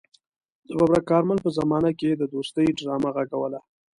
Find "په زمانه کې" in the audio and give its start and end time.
1.43-2.05